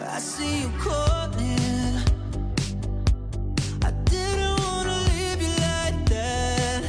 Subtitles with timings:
[0.00, 1.98] I see you calling.
[3.82, 6.84] I didn't wanna leave you like that.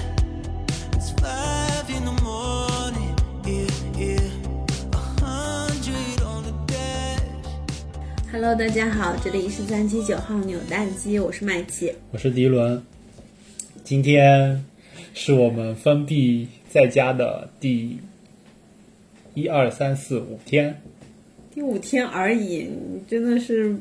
[0.93, 3.65] It's five in the morning, yeah,
[3.97, 4.29] yeah.
[4.93, 7.19] A hundred on the dash.
[8.31, 11.95] Hello，大家好，这里是三七九号扭蛋机，我是麦琪。
[12.11, 12.83] 我是迪伦，
[13.83, 14.63] 今天
[15.15, 18.01] 是我们封闭在家的第
[19.33, 20.79] 一二三四五天，
[21.59, 23.75] 第五天而已，你真的是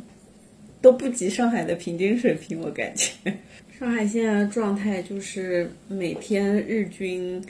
[0.82, 3.12] 都不及上海的平均水平，我感觉。
[3.78, 7.40] 上海现在的状态就是每天日均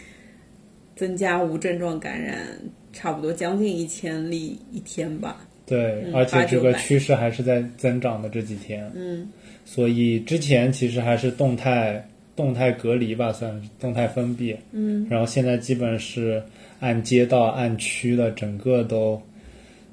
[0.94, 2.46] 增加无症状感染，
[2.92, 5.48] 差不多将近一千例一天吧。
[5.64, 9.26] 对，嗯而且这个趋势还是在增长的这几天，嗯，
[9.64, 12.06] 所以之前其实还是动态
[12.36, 16.42] 动态隔离吧，算是动态封闭，嗯，然后现在基本是
[16.80, 19.18] 按街道按区的整个都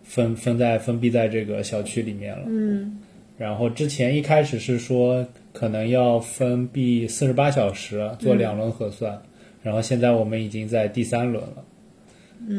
[0.06, 3.00] 分分在封闭在这个小区里面了，嗯，
[3.38, 9.20] 然后之前一开始是说可能要封闭四十八小时做两轮核酸，
[9.62, 11.66] 然后现在我们已经在第三轮了。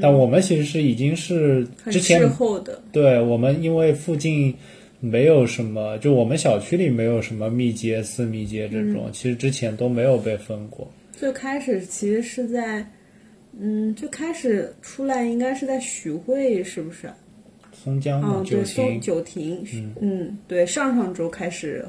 [0.03, 2.83] 但我们其实是已经是之前滞后的。
[2.91, 4.53] 对我们，因为附近
[4.99, 10.91] 没有什么，就我们小区里没有什么密接、私密接这种，其实之前都没有被封过。
[11.13, 12.85] 最开始其实是在，
[13.61, 17.09] 嗯，最开始出来应该是在徐汇，是不是？
[17.87, 21.87] 松江嘛，嗯，九对，松亭，九亭，嗯对，上上周开始，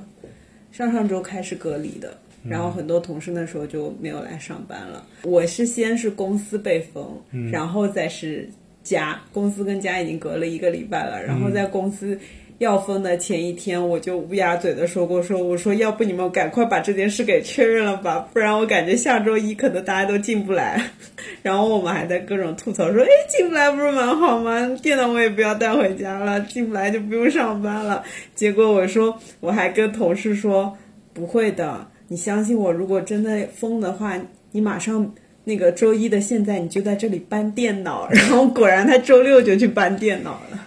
[0.72, 5.04] 上上周开始隔离的，然后很多同事那时候就没有来上班了。
[5.24, 7.20] 我是先是公司被封，
[7.52, 8.48] 然后再是
[8.84, 12.16] 家，公司跟家已经隔了一个礼拜了，然后在公司。
[12.60, 20.82] 要封的前一天，我就乌鸦嘴的说过，说我说要不你们赶快把这件事给确认了吧，不然我感觉下周一可能大家都进不来。
[21.44, 24.68] 然后我们还在各种吐槽说，哎，进不来不是蛮好吗？
[24.82, 28.04] 电脑我也不要带回家了，进不来就不用上班了。
[28.34, 30.76] 结果我说，我还跟同事说，
[31.14, 34.20] 不会的，你相信我，如果真的封的话，
[34.52, 35.14] 你马上。
[35.44, 40.67] 那个周一的现在你就在这里搬电脑， 然后果然他周六就去搬电脑了。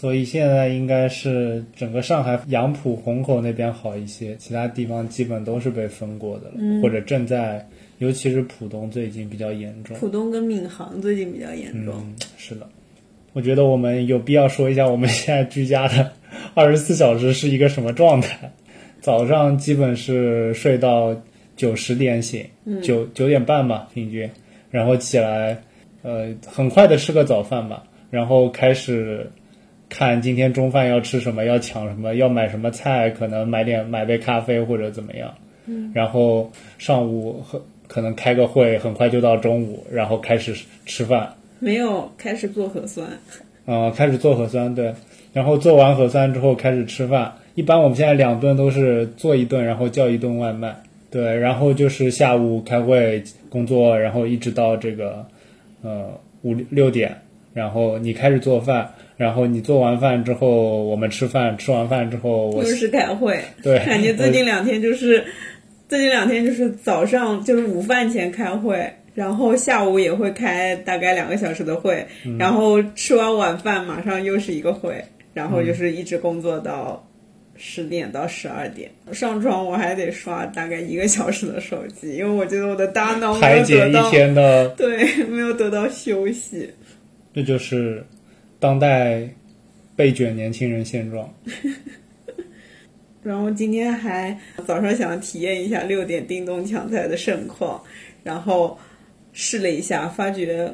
[0.00, 7.68] 所以现在应该是整个上海杨浦、虹口那边好一些，其他地方基本都是被封过的了，或者正在，
[7.98, 9.94] 尤其是浦东最近比较严重。
[9.98, 11.94] 浦东跟闵行最近比较严重。
[11.98, 12.66] 嗯，是的，
[13.34, 16.10] 我觉得我们有必要说一下我们现在居家的
[16.56, 18.50] 二十四小时是一个什么状态。
[19.02, 21.14] 早上基本是睡到
[21.56, 22.42] 九十点醒，
[22.82, 24.30] 九九点半吧平均，
[24.70, 25.62] 然后起来，
[26.00, 29.30] 呃，很快的吃个早饭吧，然后开始
[29.90, 35.34] 看今天中饭要吃什么，要抢什么，要买什么菜，可能买点买杯咖啡或者怎么样，
[35.66, 40.54] 嗯，然后上午很可能开个会，很快就到中午，然后开始
[40.86, 41.28] 吃饭。
[41.58, 43.06] 没有开始做核酸，
[43.66, 44.94] 呃，开始做核酸，对，
[45.32, 47.30] 然后做完核酸之后开始吃饭。
[47.56, 50.74] 一般我们现在两顿都是做一顿，然后叫一顿外卖，
[51.10, 55.26] 对，然后就是下午开会工作，然后一直到这个
[55.82, 56.08] 呃
[56.42, 57.14] 五六点，
[57.52, 58.88] 然后你开始做饭，
[59.20, 63.38] 然后你做完饭之后我们吃饭，吃完饭之后我又是开会。
[63.62, 65.22] 对感觉最近两天就是，
[65.90, 75.04] 最近两天就是早上就是午饭前开会，然后下午也会开大概两个小时的会，嗯然后吃完晚饭马上又是一个会，
[75.34, 77.06] 然后就是一直工作到
[77.58, 78.90] 十点到十二点。
[79.12, 86.70] 上床我还得刷大概一个小时的手机，因为我觉得我的大脑没有排解一得到天的，对没有得到休息。
[87.34, 88.02] 这就是
[88.60, 89.28] 当代
[89.96, 91.34] 被卷年轻人现状。
[93.22, 97.82] 然后今天还早上想体验一下六点叮咚抢菜的盛况，
[98.22, 98.78] 然后
[99.32, 100.72] 试了一下，发觉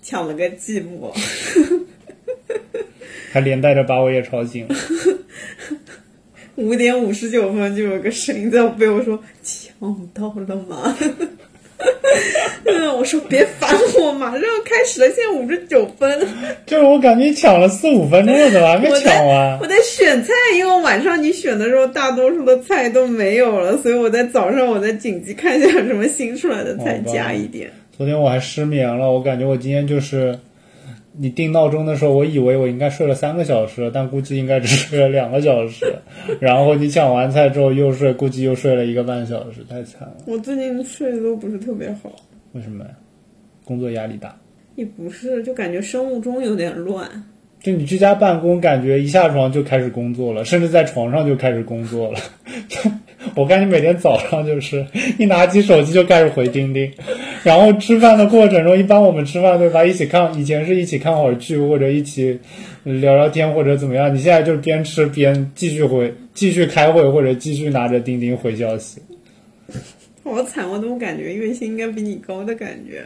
[0.00, 1.12] 抢了个寂寞。
[3.30, 4.74] 还连带着把我也吵醒了。
[6.56, 10.96] 五点五十九分就有个声音在我背后说：“抢到了吗？”
[12.64, 16.26] 嗯，我说别烦我，马上要开始了，现在五十九分。
[16.66, 19.58] 就是我感觉抢了四五分钟了，怎么还没我抢完在？
[19.62, 27.70] 我在选菜，因为晚上你选的时候，大多数的菜都没有了，所以我在早上我在紧急看一下有什么新出来的菜加一点。
[27.96, 30.38] 昨天我还失眠了，我感觉我今天就是，
[31.20, 35.84] 你定闹钟的时候，我以为我应该睡了三个小时，但估计应该只睡了两个小时。
[36.38, 40.16] 然后你抢完菜之后又睡，估计又睡了一个半小时，太惨了。
[40.26, 42.14] 我最近睡得都不是特别好，
[42.52, 42.90] 为什么呀？
[43.64, 44.34] 工作压力大。
[44.76, 47.10] 也不是，就感觉生物钟有点乱。
[47.60, 52.20] 就你居家办公，感觉一下床就开始工作了，甚至在床上就开始工作了。
[53.34, 54.86] 我看你每天早上就是
[55.18, 56.88] 一拿起手机就开始回钉钉，
[57.42, 59.84] 然后吃饭的过程中，一般我们吃饭对吧？
[59.84, 62.38] 一起看，以前是一起看会儿剧，或者一起
[62.84, 64.14] 聊聊天，或者怎么样。
[64.14, 69.00] 你现在就是边吃边继续回，继续开会，或者继续拿着钉钉回消息。
[70.24, 73.02] 好惨，我怎么感觉月薪应该比你高的感觉，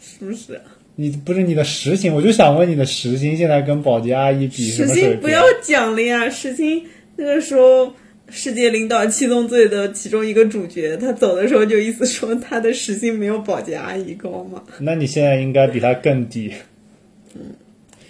[0.00, 0.60] 是不是？
[0.96, 4.94] 你不是你的时薪，我就想问你的时薪现在跟保洁阿姨比什时？
[4.94, 6.84] 薪不要讲了呀，时薪
[7.16, 7.92] 那个时候
[8.30, 14.62] 世界领导七宗罪的其中一个主角，他走的时候就意思说他的时薪没有保洁阿姨高嘛。
[14.80, 16.52] 那你现在应该比他更低。
[17.34, 17.42] 嗯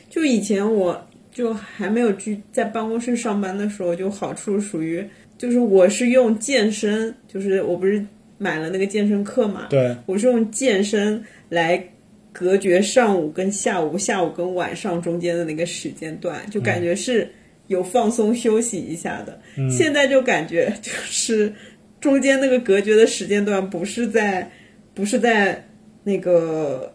[0.09, 5.05] 就以前我就还没有居在办公室上班的时候，就好处属于
[5.37, 8.01] 就是我是用健身，就是我不是
[8.39, 11.85] 买了那个健身课嘛，对，我是用健身来
[12.33, 17.29] 隔绝上午跟下午、下午跟晚上中间的那个时间段，就感觉是
[17.67, 19.39] 有放松休息一下的。
[19.71, 21.53] 现在就感觉就是
[22.01, 24.51] 中间那个隔绝的时间段不是在
[24.95, 25.67] 不是在
[26.03, 26.95] 那个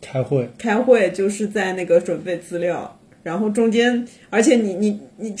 [0.00, 2.98] 开会，开会，就是在那个准备资料。
[3.22, 5.32] 然后中间，而且你你你，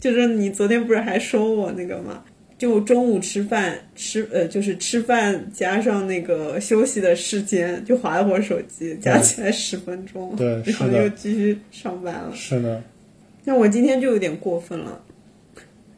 [0.00, 2.24] 就是你昨天不是还说我那个吗？
[2.58, 12.32] 就中午吃饭吃呃，就是吃饭加上那个休息的时间，就划了会儿手机，加起来十分钟，对然后又继续上班了。
[12.34, 12.82] 是的，
[13.48, 15.02] 那我今天就有点过分了，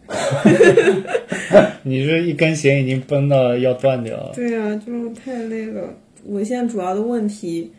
[1.83, 4.31] 你这一根弦已经绷到要断掉了。
[4.37, 5.93] 对啊，就是太累了。
[6.25, 7.73] 我现在主要的问题，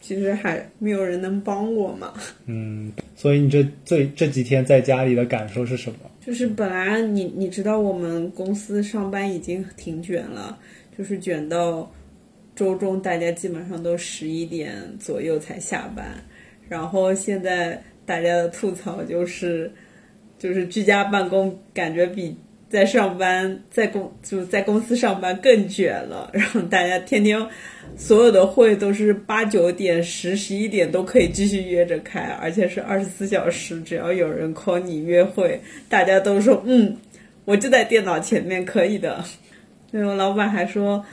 [0.00, 2.14] 其实还没有人能帮我嘛。
[2.46, 5.98] 嗯，所以你这最这几天在家里的感受是什么？
[6.20, 10.58] 就是本来你你知道我们公司上班已经挺卷了，
[10.98, 11.88] 就是卷到
[12.56, 16.06] 周中大家基本上都十一点左右才下班，
[16.68, 19.70] 然后现在大家的吐槽就是，
[20.38, 22.34] 就是居家办公感觉比
[22.70, 27.44] 在上班在公就在公司上班更卷了，然后大家天天
[27.96, 36.96] 所有的会都是八九点、十十一点都可以继续约着开，而且是二十四小时，只要有人 call 你约会，大家都说嗯，
[37.44, 39.24] 我就在电脑前面，可以的。
[39.92, 41.04] 对 我老板还说，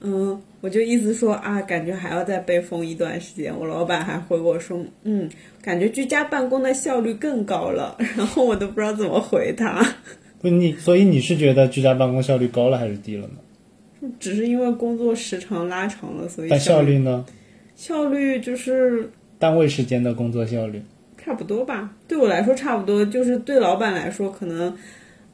[0.00, 3.56] 嗯，我就意思说啊，感觉还要再被封一段时间。
[3.56, 5.28] 我老板还回我说，嗯，
[5.62, 7.96] 感觉居家办公的效率更高了。
[8.16, 9.84] 然后我都不知道怎么回他，
[10.40, 13.34] 不，你所以你是觉得居家办公效率高了还是低了呢？
[14.20, 17.24] 只是因为工作时长拉长了，所以但效率呢？
[17.74, 20.80] 效率就是单位时间的工作效率，
[21.18, 21.92] 差不多吧。
[22.08, 24.74] 对我来说差不多，就是对老板来说，可能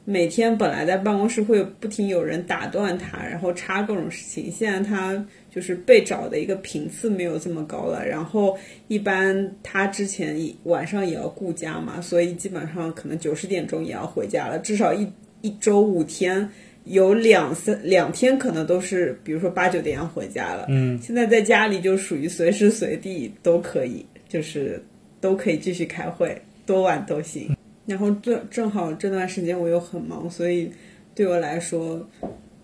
[0.05, 4.51] 每天本来在办公室会不停有人打断他，然后插各种事情。
[4.51, 8.57] 现在他就是被找的一个频次没有这么高了，然后
[8.87, 15.07] 一般他之前一晚上也要顾家嘛，所以基本上可能九十点钟也要回家了，至少一
[15.41, 16.49] 一周五天。
[16.85, 20.65] 有两三两天可能都是，比如说八九点要回家了。
[20.67, 24.83] 嗯，现在在家里就属于随时随地都可以，就是
[25.21, 27.55] 都可以继续开会，多晚都行。
[27.85, 30.71] 然后正正好这段时间我又很忙，所以
[31.13, 32.07] 对我来说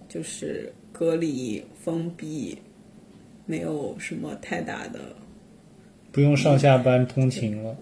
[0.08, 2.58] 就是隔离封闭，
[3.46, 5.00] 没有什么太大的
[6.12, 7.78] 不用上下班通勤了，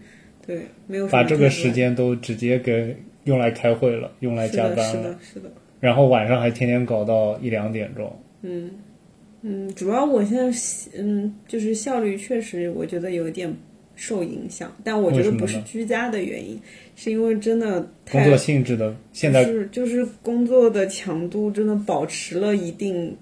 [0.46, 5.52] 对，没有把这个时间都直接给用来开会了，用来，加班了是的，，是的。
[5.80, 8.20] 然后晚上还天天搞到一两点钟。
[8.42, 10.52] 嗯，主要我现在
[10.98, 13.54] 嗯，就是效率确实我觉得有点
[13.98, 16.58] 受影响，但我觉得不是居家的原因，
[16.96, 23.14] 是因为真的太工作性质的，现在是就是工作的强度真的保持了一定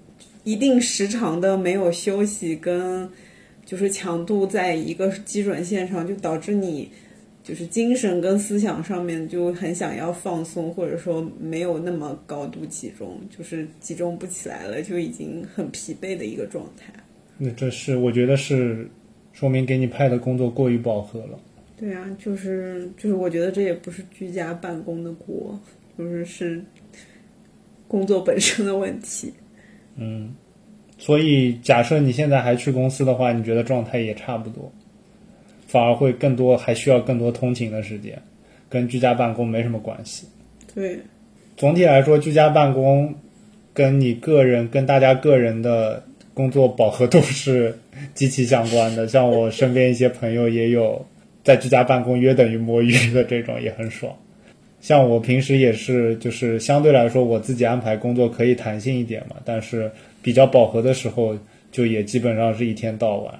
[0.44, 3.08] 一定时长的没有休息，跟
[3.64, 6.88] 就是强度在一个基准线上，就导致你
[7.42, 16.92] 就是精神跟思想上面就很想要放松，或者说没有那么高度集中，就是集中不起来了，就已经很疲惫的一个状态。
[17.38, 18.88] 那这是我觉得是
[19.38, 21.38] 说明给你派的工作过于饱和了。
[21.78, 25.60] 对啊，就是就是，我觉得这也不是居家办公的锅，
[25.98, 26.64] 就是是
[27.86, 29.30] 工作本身的问题。
[29.96, 30.34] 嗯，
[30.96, 34.72] 所以假设你现在还去公司的话，你觉得状态也差不多，
[35.66, 38.18] 反而会更多，还需要更多通勤的时间，
[38.70, 40.26] 跟居家办公没什么关系。
[40.74, 40.98] 对，
[41.58, 43.14] 总体来说，居家办公
[43.74, 46.02] 跟你个人、跟大家个人的
[46.36, 47.74] 工作饱和度是
[48.12, 49.08] 极其相关的。
[49.08, 51.02] 像我身边一些朋友也有
[51.42, 54.14] 在居家办公约等于摸鱼的这种，也很爽。
[54.82, 59.90] 像我平时也是，就是相对来说我自己安排工作可以弹性一点嘛，但是
[60.20, 61.34] 比较饱和的时候，
[61.72, 63.34] 就也基本上是一天到晚。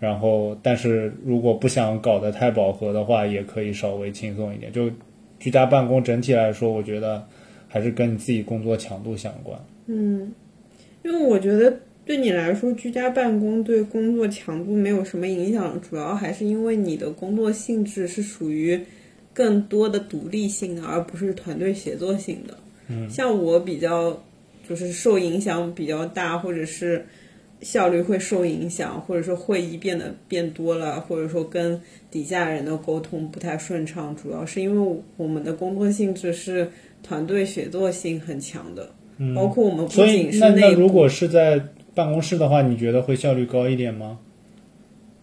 [0.00, 4.72] 然后，但是如果不想搞得太饱和的话，也可以稍微轻松一点。
[4.72, 4.88] 就
[5.38, 7.24] 居家办公整体来说，我觉得
[7.68, 9.58] 还是跟你自己工作强度相关。
[9.86, 10.32] 嗯，
[11.04, 11.76] 因为我觉得
[12.08, 18.80] 对你来说，居家办公对工作强度没有什么影响，主要还是因为你的工作性质是属于
[19.34, 22.56] 更多的独立性的，而不是团队协作性的。
[22.88, 24.18] 嗯，像我比较
[24.66, 27.04] 就是受影响比较大，或者是
[27.60, 31.78] 效率会受影响，或者说会议变得变多了，或者说跟
[32.10, 36.66] 底下人的沟通不太顺畅，主要是因为我们的工作性质是
[37.02, 38.90] 团队协作性很强的，
[39.36, 41.62] 包括我们不所以仅是那那内如果是在
[41.98, 44.20] 办公室的话，你觉得会效率高一点吗？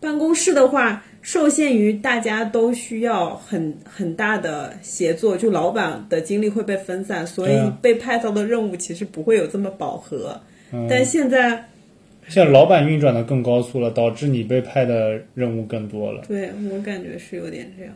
[0.01, 10.37] 办公室的话，受限于大家都需要很很大的协作，就老板的精力会被分散，所以被派到的任务其实不会有这么饱和。
[10.89, 11.65] 但现在，
[12.27, 16.23] 现在老板运转的更高速了，导致你被派的任务更多了。
[16.27, 17.93] 对我感觉是有点这样，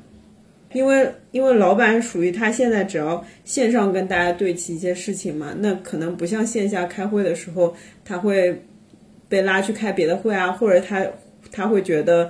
[0.72, 8.58] 因为因为老板属于他现在只要线上跟大家对齐一些事情嘛，那可能不像线下开会的时候，他会
[9.30, 11.06] 被拉去开别的会啊，或者他
[11.52, 12.30] 他会觉得，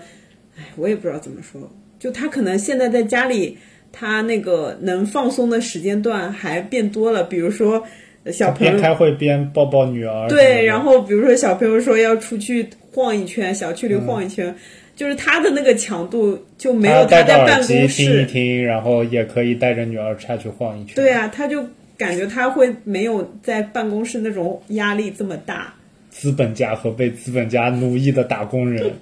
[0.58, 3.58] 哎，我也不知道怎么说，就他可能现在在家里，
[3.92, 7.82] 他那个能放松的时间段还变多了，比如说
[8.26, 10.28] 呃小朋友边开会边抱抱女儿。
[10.28, 14.54] 对，然后比如说小朋友说要出去晃一圈，小区里晃一圈，
[14.96, 18.26] 就是他的那个强度就没有他在办公室听一公室。
[18.26, 20.96] 听，然后也可以带着女儿下去晃一圈。
[20.96, 21.66] 对啊，他就
[21.98, 25.74] 感觉他会没有在办公室那种压力这么大。
[26.10, 28.94] 资本家和被资本家奴役的打工人。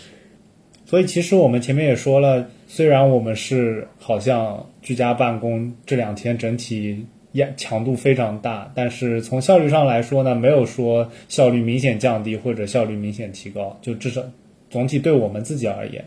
[0.84, 14.22] 所以其实我们前面也说了，虽然我们是好像居家办公这两天整体压强度非常大，但是从效率上来说呢，没有说效率明显降低或者效率明显提高，就至少
[14.68, 16.04] 总体对我们自己而言，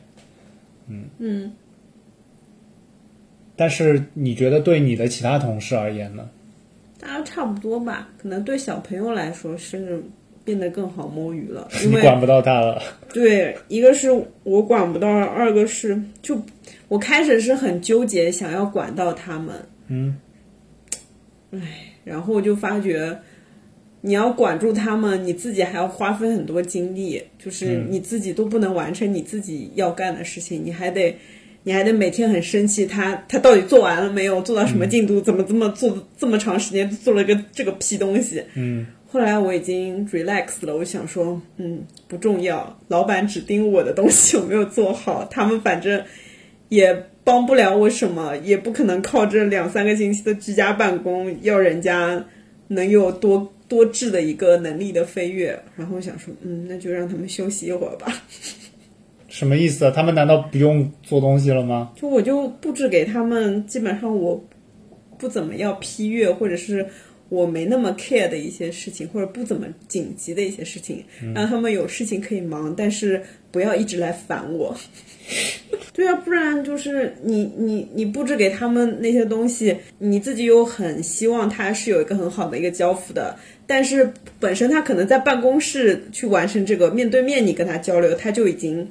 [0.87, 1.51] 嗯嗯，
[3.55, 6.29] 但是你觉得对你的其他同事而言呢？
[6.99, 10.03] 大家差不多吧，可能对小朋友来说是
[10.45, 14.09] 变得更好摸鱼了，因为你管不到他了，对，一个是
[14.43, 16.41] 我管不到，二个是就
[16.87, 19.55] 我开始是很纠结，想要管到他们，
[19.89, 20.15] 嗯，
[21.51, 21.59] 唉，
[22.05, 23.17] 然后我就发觉，
[24.01, 31.17] 你要管住他们，你自己还要花费很多精力，就是你自己都不能完成你自己要干的事情，你还得。
[31.67, 34.39] 你还得每天很生气，他他到底做完了没有？
[34.43, 35.19] 做到什么进度？
[35.19, 38.39] 怎么这么做这么长时间做了个这个屁东西？
[38.53, 46.03] 嗯，后来我已经 relax 了，我想说，嗯，不重要，老板只盯我的东西有没有做好，他们反正
[46.67, 52.25] 也帮不了我什么，也不可能靠这两三个星期的居家办公要人家
[52.67, 55.57] 能有多多质的一个能力的飞跃。
[55.77, 58.11] 然后我想说，嗯，那就让他们休息一会儿吧。
[59.29, 59.93] 什么意思啊？
[59.95, 61.93] 他们难道不用做东西了吗？
[61.95, 64.43] 就我就布置给他们，基本上我
[65.17, 66.85] 不怎么要批阅，或者是
[67.29, 71.03] 我没那么 care 的一些事情，或者不怎么紧急的一些事情，
[71.33, 74.75] 让他们有事情可以忙，但是不要一直来烦我。
[75.91, 88.87] 对啊，不然就是你你你布置给他们那些东西，你自己又很希望他是有一个很好的一个交付的，但是本身他可能在办公室去完成这个面对面你跟他交流，他就已经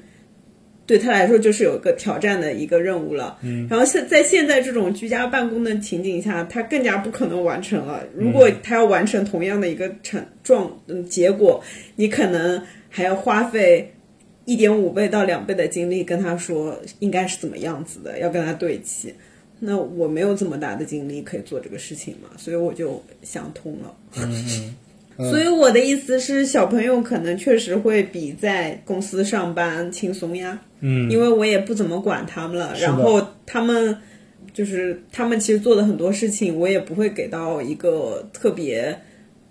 [0.87, 3.39] 对他来说就是有一个挑战的一个任务了。
[3.43, 8.03] 嗯，然后现在现在这种居家办公的情景下，他更加不可能完成了。
[8.15, 11.63] 如果他要完成同样的一个成状嗯结果，
[11.97, 13.91] 你可能还要花费。
[14.47, 19.11] 一点五倍到两倍的精力跟他说应该是怎么样子的，要跟他对齐。
[19.59, 23.97] 那我没有这么大的精力可以做这个事情嘛，所以我就想通了。
[24.19, 24.77] 嗯嗯，
[25.17, 30.61] 所以我的意思是，小朋友可能确实会比在公司上班轻松呀。
[30.81, 33.97] 嗯，因为我也不怎么管他们了，然后他们
[34.53, 38.99] 就是他们其实做的很多事情，我也不会给到一个特别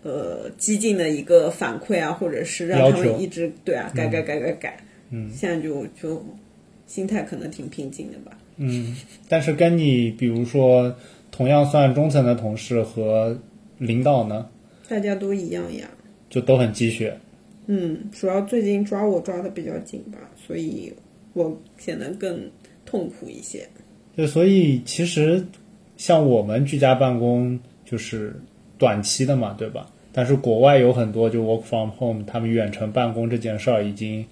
[0.04, 4.78] 呃激进的一个反馈啊，或者是让他们一直对啊改改改改改。
[5.12, 6.26] 嗯，现在就就
[6.86, 8.38] 心态可能挺平静的吧。
[8.58, 8.96] 嗯，
[9.28, 10.96] 但是跟你比如说
[11.32, 13.36] 同样算中层的同事和
[13.80, 14.46] 领导呢，
[14.88, 15.90] 大家都一样呀。
[16.30, 17.16] 就都很积血。
[17.68, 20.92] 嗯，主要最近抓我抓的比较紧吧，所以
[21.34, 22.50] 我显得更
[22.86, 23.68] 痛苦一些。
[24.16, 25.46] 对，所以其实
[25.96, 28.36] 像我们居家办公就是
[28.78, 29.88] 短期的嘛，对吧？
[30.12, 34.26] 但是国外有很多就 work from home，他们远程办公这件事儿已经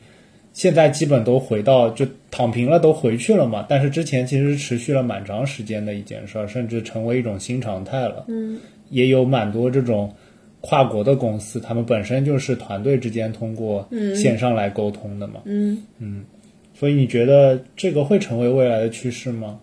[0.53, 3.65] 现在基本都回到就躺平了，都回去了嘛。
[3.70, 8.25] 但是之前其实持续了蛮长时间的一件事儿，甚至成为一种新常态了。
[8.27, 10.13] 嗯，也有蛮多这种
[10.62, 15.41] 跨国的公司，他们本身就是团队之间通过线上来沟通的嘛。
[15.46, 16.24] 嗯嗯，
[16.74, 19.60] 所以你觉得这个会成为未来的趋势吗？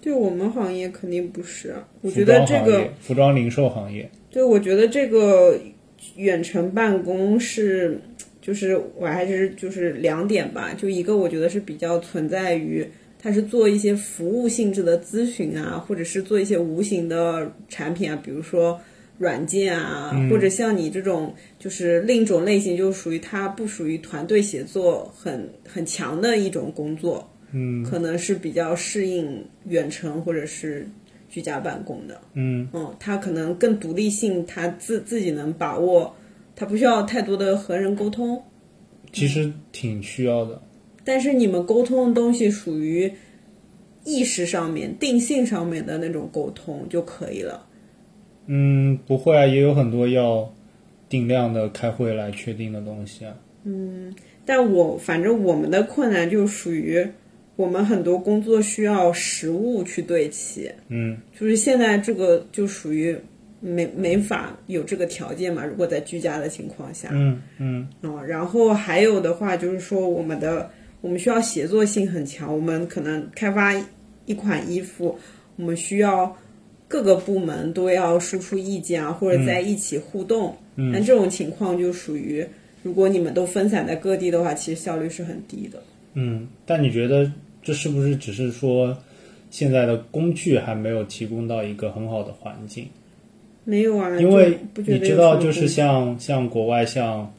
[0.00, 1.88] 对我们行业肯定不是啊。
[2.00, 5.58] 我觉得这个装、服装零售行业，对，我觉得这个
[6.16, 8.00] 远程办公是，
[8.40, 12.86] 就是我还是就是两点吧，就一个我觉得是比较存在于。
[13.24, 18.80] 它是做一些服务性质的咨询啊，或者是做一些无形的产品啊，比如说
[19.22, 30.88] 软件啊，或者像你这种就是另一种类型，就属于它不属于团队协作很很强的一种工作，嗯可能是比较适应远程或者是
[31.28, 32.20] 居家办公的。
[32.34, 36.12] 嗯嗯，他可能更独立性，他自自己能把握，
[36.56, 38.42] 他不需要太多的和人沟通。
[39.12, 40.60] 其实挺需要的。
[41.04, 43.12] 但是你们沟通的东西属于
[44.04, 47.68] 意识上面、定性上面的那种沟通就可以了。
[48.46, 50.52] 嗯，不会啊，也有很多要
[51.08, 53.34] 定量的开会来确定的东西啊。
[53.64, 54.12] 嗯
[54.44, 57.06] 但我反正我们的困难就属于
[57.54, 63.16] 我们很多工作需要实物去对齐，嗯就是现在这个就属于
[63.60, 65.64] 没没法有这个条件嘛。
[65.64, 70.68] 如果在居家的情况下，嗯嗯嗯，然后还有的话就是说，我们的
[71.00, 73.72] 我们需要协作性很强，我们可能开发
[74.26, 75.16] 一款衣服，
[75.54, 76.36] 我们需要
[76.92, 80.54] 各个部门都要输出意见啊，或者在一起互动。
[80.76, 82.46] 嗯，那这种情况就属于，
[82.82, 85.82] 如果你们都分散在各地的话，其实效率是很低的。
[86.12, 86.46] 嗯。
[86.66, 87.32] 但你觉得
[87.62, 88.94] 这是不是只是说
[89.48, 92.86] 现在的工具还没有提供到一个很好的环境？
[93.64, 97.32] 没有啊，因为你知道，就是像像国外像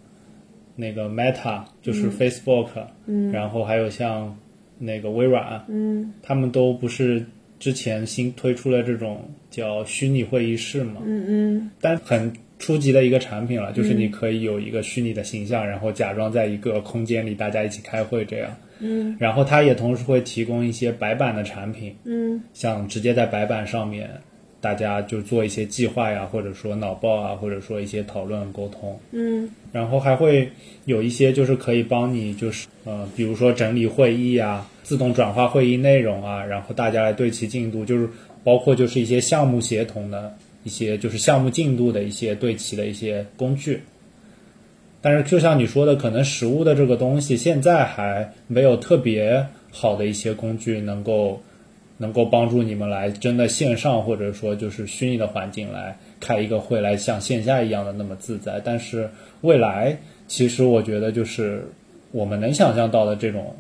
[0.76, 2.70] 那个 Meta，就是 Facebook，
[3.06, 4.36] 嗯，然后还有像
[4.80, 7.24] 那个微软，嗯，他们都不是
[7.64, 12.30] 之前新推出了这种叫虚拟会议室嘛，嗯嗯，但很
[12.60, 18.54] 初级的一个产品了，就是你可以有一个虚拟的形象，然后假装在一个空间里大家一起开会这样。
[18.80, 24.10] 嗯，然后它也同时会提供一些白板的产品，嗯，像直接在白板上面
[24.60, 29.00] 大家就做一些计划呀，或者说脑报啊，或者说一些讨论沟通。
[29.12, 30.50] 嗯，然后还会
[30.84, 38.08] 有一些就是可以帮你就是呃，比如说整理会议啊，自动转化会议内容啊，然后大家来对齐进度，就是
[38.44, 43.82] 包括就是一些项目协同的一些就是项目进度的一些对齐的一些工具。
[45.02, 51.42] 但是就像你说的，可能实物的这个东西现在还没有特别好的一些工具能够
[51.98, 58.62] 能够帮助你们来真的线上或者说就是虚拟的环境来开一个会，来像线下一样的那么自在。
[58.64, 59.10] 但是
[59.42, 61.68] 未来，其实我觉得就是
[62.12, 63.54] 我们能想象到的这种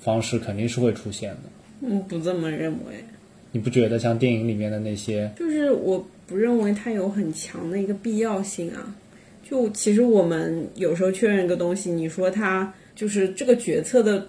[0.00, 1.38] 方式肯定是会出现的。
[1.82, 3.04] 嗯，不这么认为。
[3.52, 8.94] 你不觉得像电影里面的那些，就是我不认为它有很强的一个必要性啊。
[9.42, 14.24] 就其实我们有时候确认一个东西，你说它就是这个决策的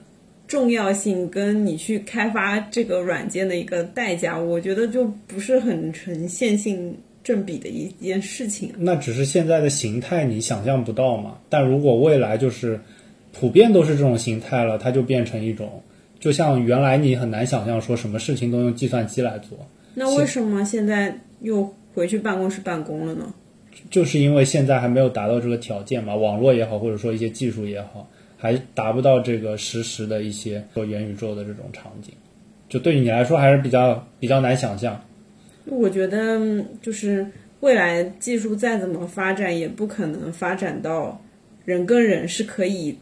[0.48, 8.76] 重要性，跟你去开发这个软件的一个代价，我觉得就不是很呈线性正比的一件事情啊。
[8.80, 11.38] 那只是现在的形态你想象不到嘛？
[11.48, 12.80] 但如果未来就是
[13.34, 15.82] 普遍都是这种形态了，它就变成一种，
[16.20, 19.58] 就像原来你很难想象说什么事情都用计算机来做，
[19.96, 23.34] 那为什么现在又回去办公室办公了呢？
[23.90, 32.14] 就是因为现在还没有达到这个条件嘛，网络也好，或者说一些技术也好，还达不到这个实时的一些做元宇宙的这种场景，
[32.70, 35.02] 就对于你来说还是比较比较难想象。
[35.66, 37.26] 我觉得嗯就是
[37.62, 41.20] 未来技术再怎么发展，也不可能发展到
[41.66, 42.98] 人跟人是可以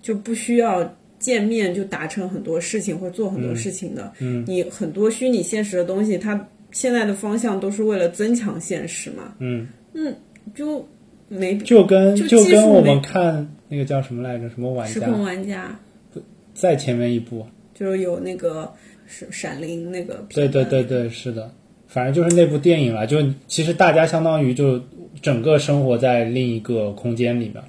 [0.00, 4.12] 就不需要见面就达成很多事情或做很多事情的。
[4.20, 9.34] 嗯，你很多虚拟现实的东西，它现在的方向都是为了增强现实嘛。
[9.38, 10.14] 嗯嗯
[10.54, 10.86] 就
[11.28, 15.78] 没就跟就跟我们看那个叫什么来着，什么玩家时空玩家
[16.54, 18.72] 再前面一步，就是有那个
[19.06, 21.52] 是闪灵那个对对对对，是的，
[21.86, 23.06] 反正就是那部电影了。
[23.06, 24.80] 就其实大家相当于就
[25.20, 27.62] 整个生活在另一个空间里面，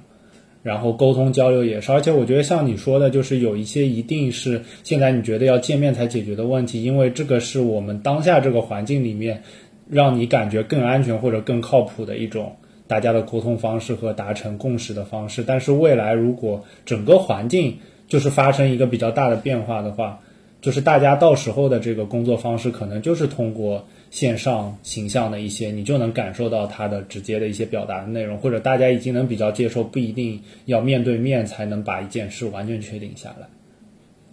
[0.62, 1.92] 然后沟通交流也是。
[1.92, 9.42] 而且我觉得像你说的，就是有一些一定是现在你觉得要见面才解决的问题，因为这个是我们当下这个环境里面
[9.88, 12.56] 让你感觉更安全或者更靠谱的一种。
[12.86, 20.18] 大家的沟通方式和达成共识的方式，但是未来如果整个环境就是发生一个比较大的变化的话，
[20.60, 33.46] 就是大家到时候的这个工作方式，可能就是通过线上形象的一些，你就能感受到它的直接的一些表达的内容，或者大家已经能比较接受，不一定要面对面才能把一件事完全确定下来。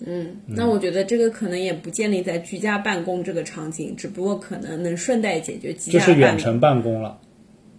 [0.06, 6.00] 嗯那我觉得这个可能也不建立在居家办公这个场景，只不过可能能顺带解决居就。
[6.00, 7.20] 是远程办公了，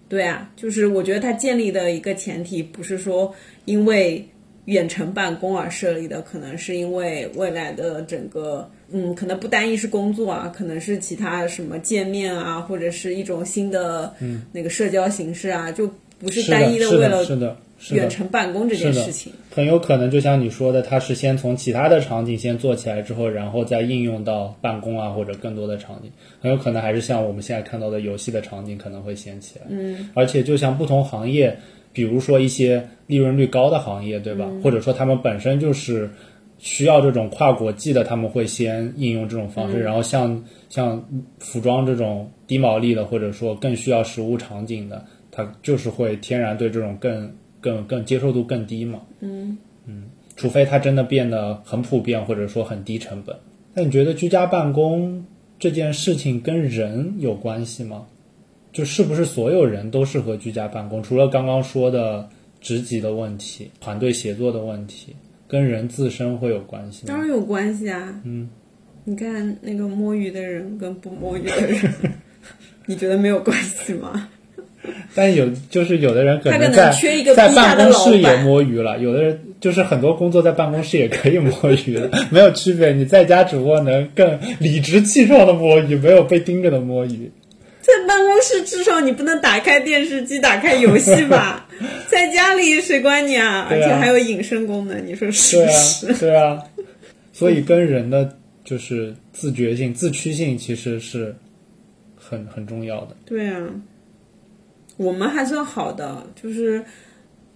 [0.08, 3.34] 对啊，就是我觉得它建立的一个前提不是说
[3.66, 4.28] 因为
[4.68, 14.12] 远程办公而设立的，可能是因为未来的整个，嗯，可能不单一是工作啊，可能是其他什么见面啊，或者是一种新的
[14.52, 18.10] 那个社交形式啊，就不是是单一的，为了是的，是远。
[18.10, 19.32] 程办公这件事情。
[19.50, 26.12] 很有可能就像你说的，它是先从其他的场景先做起来之后，然后再应用到办公啊或者更多的场景。
[26.40, 29.64] 很有可能还是像我们现在看到的游戏的场景可能会先起来。
[29.70, 31.58] 嗯，而且就像不同行业，
[31.92, 34.48] 比如说一些利润率高的行业，对吧？
[34.62, 36.10] 或者说他们本身就是
[36.58, 39.80] 需要这种跨国际的，他们会先应用这种方式。
[39.80, 41.02] 然后像像
[41.38, 49.00] 服装这种低毛利的，或者说更需要实物场景的，它就是会天然对这种更更更接受度更低嘛。
[49.20, 50.04] 嗯嗯
[50.36, 53.34] 除非它真的变得很普遍，或者说很低成本。
[53.74, 55.24] 那你觉得居家办公
[55.58, 58.06] 这件事情跟人有关系吗？
[58.78, 61.02] 就是不是所有人都适合居家办公？
[61.02, 62.28] 除了刚刚说的
[62.60, 65.16] 职级的问题、团队协作的问题，
[65.48, 67.08] 跟人自身会有关系吗？
[67.08, 68.14] 当然有关系啊。
[68.24, 68.48] 嗯，
[69.02, 71.92] 你看那个摸鱼的人跟不摸鱼的人，
[72.86, 74.28] 你觉得没有关系吗？
[75.12, 76.92] 但有就是有的人可能在
[77.34, 81.52] 在办公室也摸鱼了，有的人就是很多工作在办公室也可以摸
[81.84, 82.92] 鱼的，没有区别。
[82.92, 87.28] 你在家只不过能更理直气壮的摸鱼，没有被盯着的摸鱼。
[87.88, 91.66] 在办公室至少你不能打开电视机、打开游戏吧？
[92.06, 93.66] 在家里谁管你啊？
[93.70, 95.72] 而且还有隐身功能，你说是啊不
[96.12, 96.62] 是？，对啊，
[97.32, 101.34] 所以跟人的就是自觉性、自驱性其实是
[102.14, 103.16] 很很重要的。
[103.24, 103.66] 对啊，
[104.98, 106.84] 我们还算好的，就是，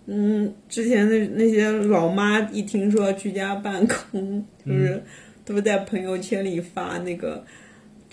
[0.07, 5.03] 嗯，之前的那些老妈一听说居家办公，就是
[5.45, 7.45] 都在朋友圈里发那个。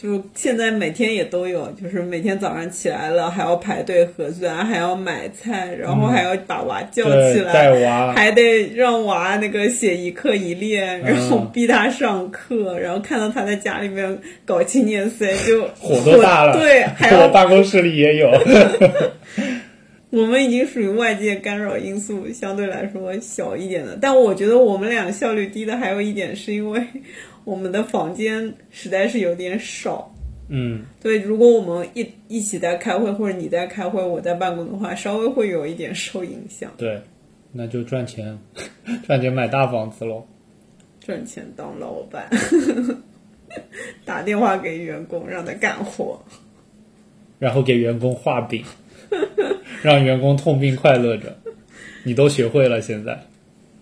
[0.02, 16.58] 就现在每天也都有，就是每天早上起来了还要排队核酸，还要买菜，然后还要把娃叫起对，来，带娃，还得让娃那个写一课一练，然后逼他上课，然后看到他在家里面搞青年 C 就 火都大了。
[16.58, 18.32] 对，还我要 办公室里也有。
[20.12, 26.82] 我们已经属于外界干扰因素相对来说小一点的，但我觉得我们俩效率低的还有一点是因为
[27.44, 30.14] 我们的房间实在是有点少。
[30.50, 36.72] 嗯，对，如果我们一一起在开会，或者你在开会，我在办公的话，稍微会有一点受影响。
[36.78, 37.00] 对，
[37.52, 38.38] 那就赚钱，
[39.06, 40.26] 赚钱买大房子喽。
[41.00, 42.30] 赚钱当老板，
[44.06, 46.20] 打电话给员工让他干活。
[47.40, 48.64] 然后给员工画饼，
[49.82, 51.38] 让员工痛并快乐着。
[52.04, 53.18] 你都学会了，现在。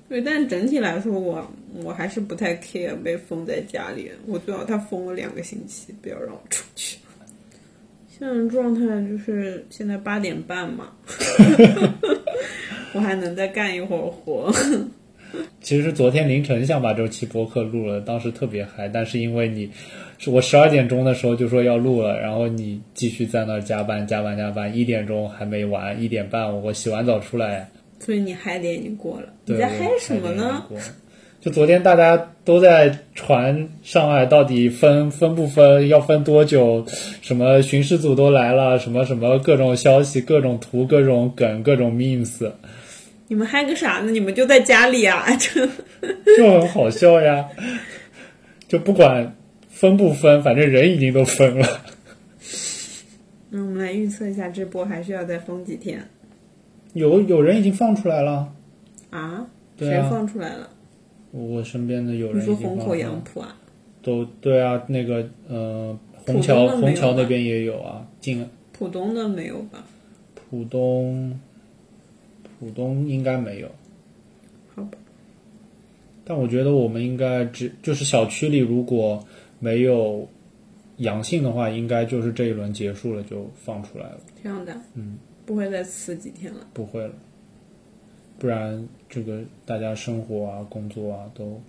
[0.10, 1.46] 对，但整体来说，我
[1.84, 4.10] 我还是不太 care 被封在家里。
[4.26, 6.98] 我最好他封我两个星期，不要让我出去。
[8.08, 10.92] 现在状态就是现在八点半嘛，
[12.94, 14.52] 我还能再干一会儿活。
[15.60, 19.70] 其实昨天凌晨想把这期播客录了，当时特别嗨，但是因为你，
[20.18, 30.64] 是我十二点钟的时候就说要录了，然后你继续在那加班加班加班，一点钟还没完，一点半我洗完澡出来，所以你嗨点已经过了，你，在嗨什么呢？
[31.40, 36.86] 就昨天大家都在传上海到底分分不分，要分多久？
[37.22, 42.52] 什么巡视组都来了，什么什么各种消息、各种图、各种梗、各种 memes，
[43.28, 44.12] 你们嗨个啥呢？
[44.12, 45.66] 你们就在家里啊，就
[46.38, 47.46] 就很好笑呀。
[48.68, 49.36] 就不管
[49.70, 51.82] 分不分，反正人已经都分了。
[53.50, 56.06] 那我们来预测一下，这波还需要再封几天
[56.94, 58.54] 有有人已经放出来了，
[59.10, 59.48] 啊？
[59.76, 60.70] 对啊谁放出来了？
[61.32, 63.56] 我身边的有你说人已经虹口放出来了，杨浦啊？
[64.02, 69.84] 都对啊，那个呃，虹桥的没有虹桥那吧边也有啊，进浦东的没有吧？
[70.50, 71.38] 浦东，
[72.60, 73.68] 浦东应该没有。
[74.74, 74.98] 好吧，
[76.24, 79.24] 但我觉得我们应该只就是小区里如果
[79.60, 80.28] 没有
[80.98, 85.18] 阳性的话，应该就是这一轮结束了就放出来了，这样的，嗯，
[85.48, 86.68] 不会再吃几天了。
[86.74, 87.14] 不会了，
[88.38, 91.60] 不然这个大家生活啊、工作啊都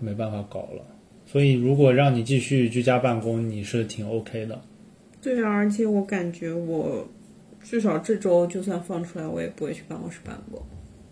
[0.00, 0.82] 没办法搞了。
[1.26, 4.60] 所以如果让你继续居家办公，你是挺 OK 的。
[5.20, 7.06] 对啊，而且我感觉我
[7.62, 10.62] 至少这周就算放出来，我也不会去办公室办公。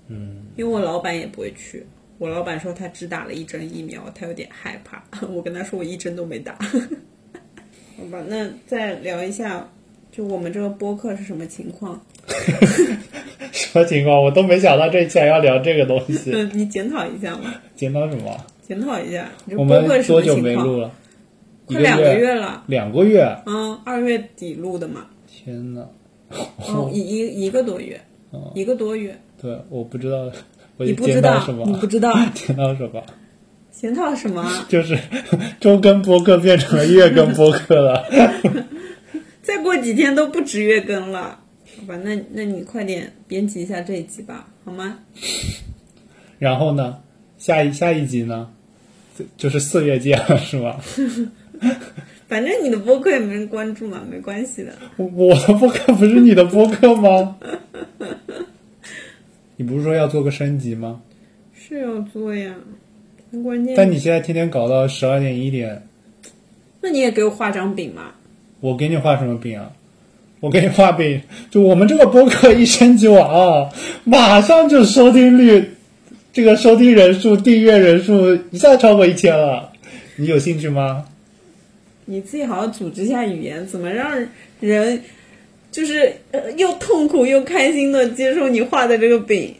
[0.09, 1.85] 嗯，因为我老板也不会去。
[2.19, 5.05] 我老板说他只打了一针疫苗，他有点害怕。
[5.29, 6.55] 我跟他说我一针都没打。
[7.99, 9.71] 好吧，那再聊一下，
[10.17, 12.01] 就我们这个播客是什么情况？
[13.53, 14.23] 什么情况？
[14.25, 16.31] 我都没想到这一期还要聊这个东西。
[16.33, 18.35] 嗯， 你检讨一下嘛，检讨什么？
[18.67, 20.37] 检讨一下，你这我播客是什们多久？
[20.39, 20.91] 没录了？
[21.67, 23.37] 快两个个月了，两个月。
[23.45, 25.87] 嗯，二月底录的嘛，天呐，
[26.31, 28.01] 哦，一一一个多月，
[28.55, 30.31] 一个多月，对，我不知道，
[30.79, 31.65] 我你不知道什，么？
[31.67, 33.03] 你不知道， 检讨什么？
[33.71, 34.65] 检讨什么啊？
[34.69, 34.99] 就是
[35.61, 38.03] 周更播客变成了月更播客了。
[39.47, 41.41] 再过几天都不止月更了。
[41.79, 44.99] 好吧，那那你快点编辑一下这一集吧，好吗？
[46.41, 46.99] 然后呢，
[47.39, 48.51] 下一下一集呢，
[49.17, 50.81] 就就是四月见了，是吧？
[52.27, 54.73] 反正你的播客也没人关注嘛，没关系的。
[54.97, 57.39] 我我的播客不是你的播客吗？
[59.57, 61.01] 你不是说要做个升级吗？
[61.55, 62.53] 是要做呀，
[63.31, 63.77] 很关键。
[63.77, 65.87] 但你现在天天搞到十二点一点，
[66.81, 68.13] 那你也给我画张饼嘛？
[68.61, 69.73] 我给你画什么饼啊？
[70.41, 73.71] 我给你画饼，就我们这个播客一升级完啊，
[74.05, 75.71] 马上就收听率，
[76.33, 79.73] 这个收听人数、订阅人数一下超过一千了。
[80.17, 81.07] 你有兴趣吗？
[82.05, 84.27] 你自己好好组织一下语言，怎么让
[84.61, 85.03] 人
[85.73, 89.55] 就是呃又痛苦又开心的接受你画的这个饼？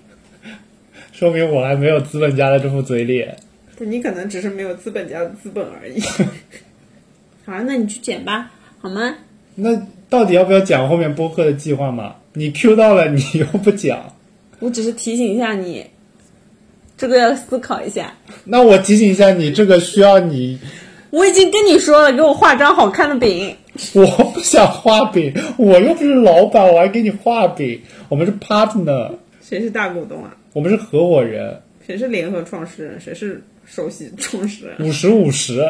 [1.13, 3.35] 说明我还没有资本家的这副嘴脸。
[3.77, 6.01] 不，你可能只是没有资本家的资本而已。
[7.47, 9.15] 好，那你去剪吧，好吗？
[9.55, 9.71] 那
[10.09, 12.17] 到底要不要讲后面播客的计划嘛？
[12.35, 14.13] 你 Q 到了，你 又不讲。
[14.59, 15.87] 我只是提醒一下你，
[16.97, 18.13] 这个要思考一下。
[18.45, 20.59] 那我提醒一下你，这个需要你。
[21.11, 23.57] 我已经跟你说了，给我画张好看的饼。
[23.95, 27.81] 我不想画饼，我又不是老板，我还给你画饼。
[28.09, 29.13] 我们是 partner，
[29.43, 30.37] 谁是大股东啊？
[30.53, 33.01] 我们是合伙人，谁是联合创始人？
[33.01, 34.87] 谁是首席创始人？
[34.87, 35.67] 五十五十，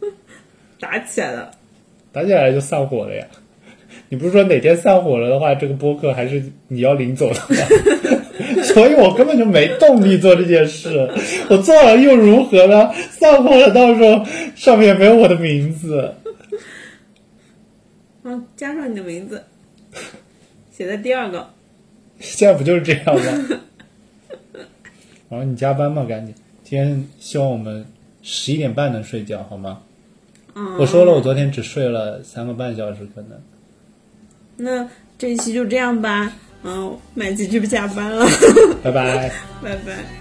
[0.80, 1.50] 打起来了。
[2.12, 3.26] 打起来就散伙了呀。
[4.08, 7.56] 你不是说哪天散伙了的话，这个播客还是你要领走的吗？
[8.64, 11.10] 所以我根本就没动力做这件事。
[11.50, 12.90] 我做了又如何呢？
[13.10, 16.14] 散伙了，到时候上面也没有我的名字。
[18.24, 19.44] 嗯，加上你的名字，
[20.70, 21.50] 写在第二个。
[22.20, 23.60] 现在不就是这样吗？
[25.28, 26.34] 然后你加班吧，赶紧。
[26.64, 27.84] 今天希望我们
[28.22, 29.82] 十一点半能睡觉，好吗？
[30.58, 33.38] 嗯，我说了，我昨天只睡了三个半小时，可能。
[34.56, 36.32] 那这一期就这样吧。
[36.64, 38.26] 嗯，麦吉去加班了，
[38.82, 39.30] 拜拜。
[39.62, 40.17] 拜拜。